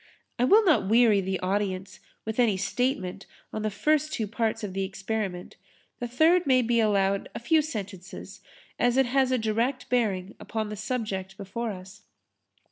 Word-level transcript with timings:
I 0.39 0.45
will 0.45 0.65
not 0.65 0.89
weary 0.89 1.21
the 1.21 1.39
audience 1.41 1.99
with 2.25 2.39
any 2.39 2.57
statement 2.57 3.27
on 3.53 3.61
the 3.61 3.69
first 3.69 4.11
two 4.11 4.25
parts 4.25 4.63
of 4.63 4.73
the 4.73 4.83
experiment. 4.83 5.57
The 5.99 6.07
third 6.07 6.47
may 6.47 6.63
be 6.63 6.79
allowed 6.79 7.29
a 7.35 7.39
few 7.39 7.61
sentences 7.61 8.41
as 8.79 8.97
it 8.97 9.05
has 9.05 9.31
a 9.31 9.37
direct 9.37 9.89
bearing 9.89 10.33
upon 10.39 10.69
the 10.69 10.75
subject 10.75 11.37
before 11.37 11.69
us. 11.71 12.01